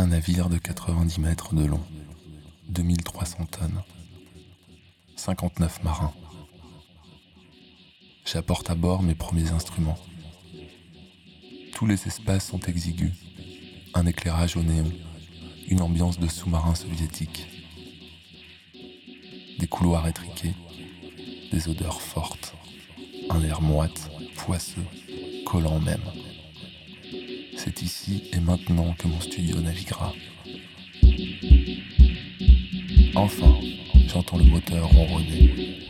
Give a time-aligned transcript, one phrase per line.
[0.00, 1.80] Un navire de 90 mètres de long,
[2.68, 3.82] 2300 tonnes,
[5.16, 6.12] 59 marins.
[8.24, 9.98] J'apporte à bord mes premiers instruments.
[11.74, 13.10] Tous les espaces sont exigus,
[13.92, 14.92] un éclairage au néon,
[15.66, 17.48] une ambiance de sous-marin soviétique.
[19.58, 20.54] Des couloirs étriqués,
[21.50, 22.54] des odeurs fortes,
[23.30, 24.86] un air moite, poisseux,
[25.44, 26.04] collant même.
[27.58, 30.12] C'est ici et maintenant que mon studio naviguera.
[33.16, 33.52] Enfin,
[34.06, 35.80] j'entends le moteur ronronner.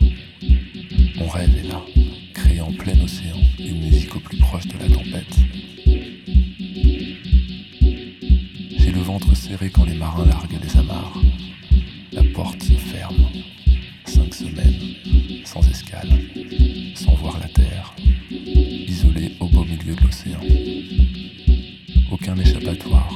[1.17, 1.79] Mon rêve est là,
[2.33, 5.35] créer en plein océan une musique au plus proche de la tempête.
[8.79, 11.21] J'ai le ventre serré quand les marins larguent les amarres.
[12.11, 13.29] La porte se ferme.
[14.05, 14.95] Cinq semaines,
[15.45, 16.09] sans escale,
[16.95, 17.58] sans voir la terre,
[22.31, 23.09] Aucun échappatoire,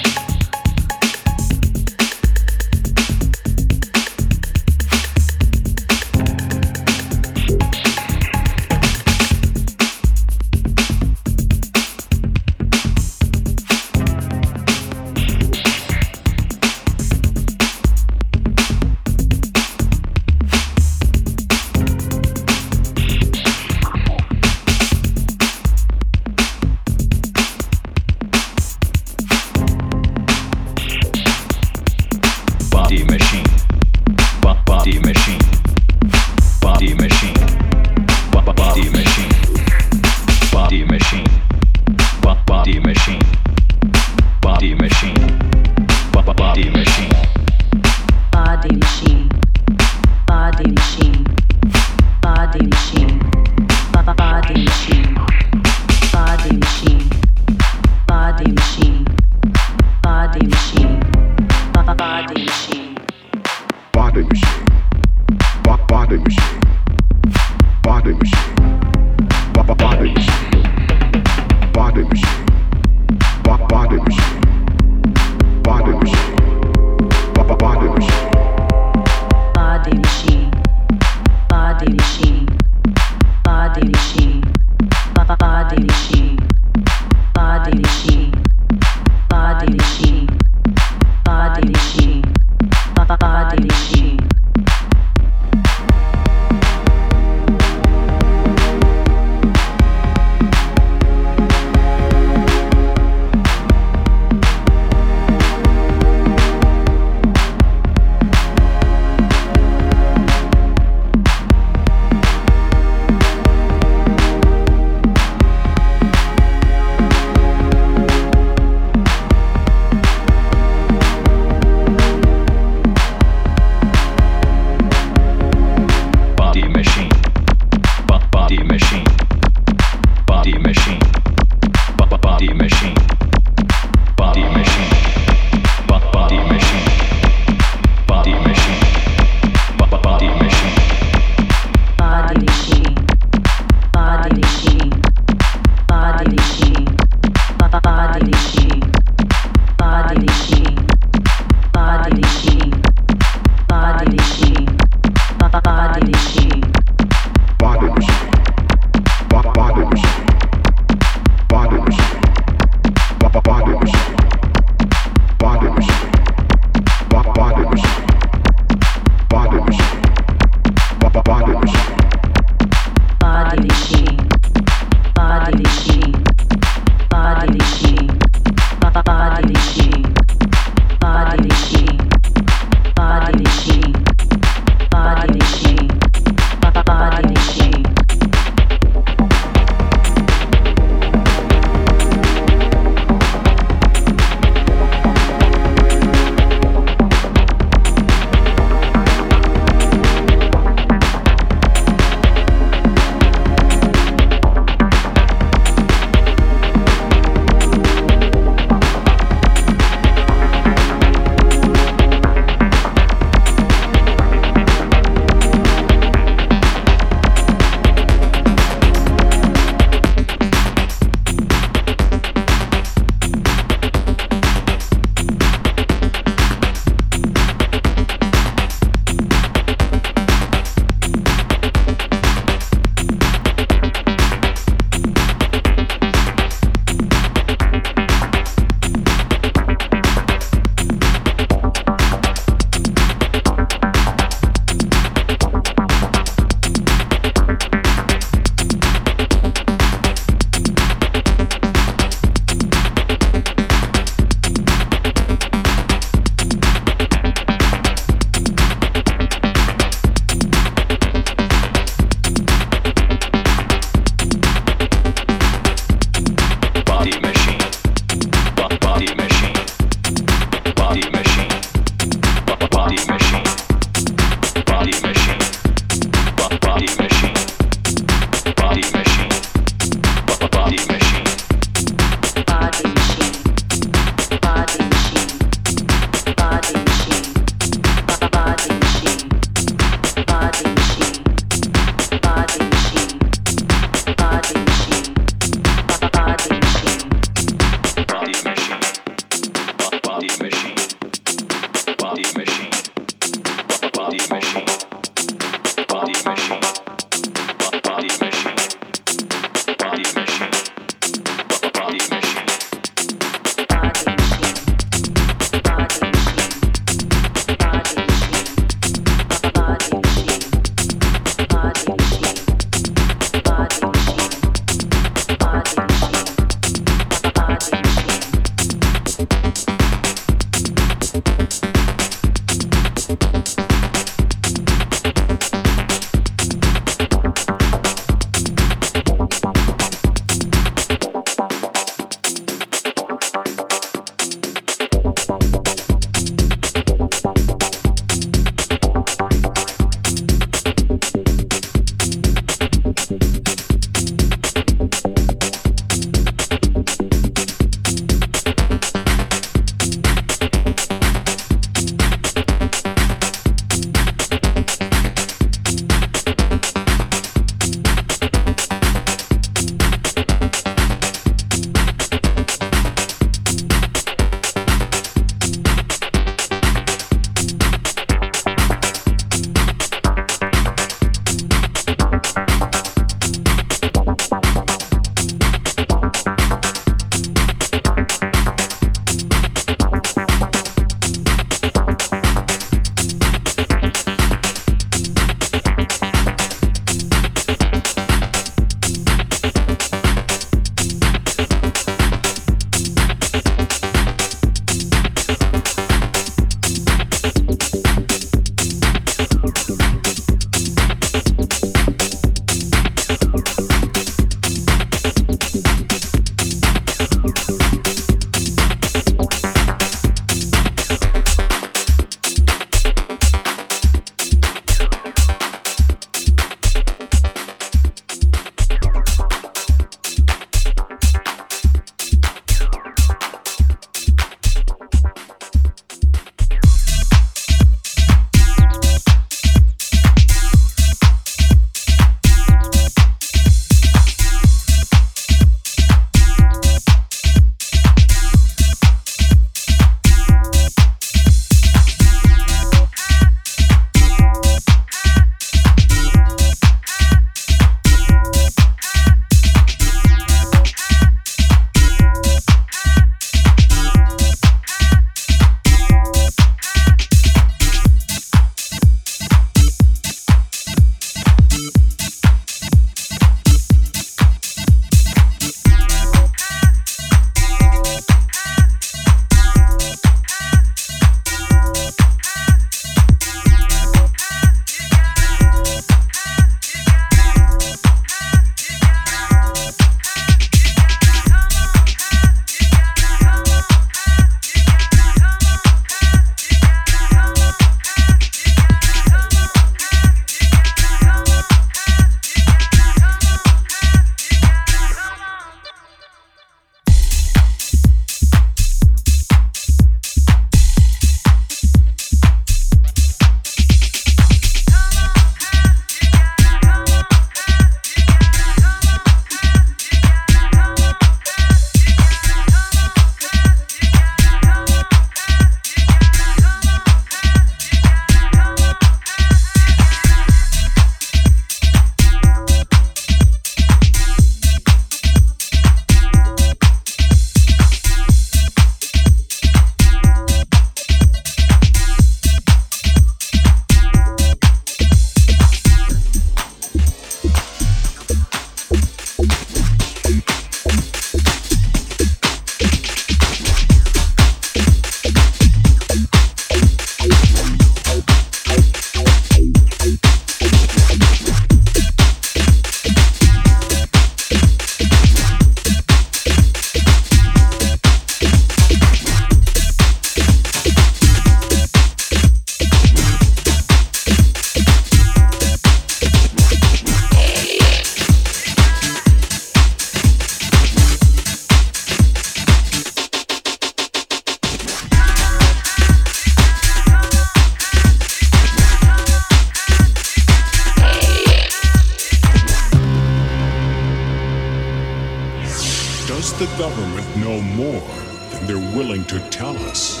[596.40, 597.86] the government know more
[598.30, 600.00] than they're willing to tell us?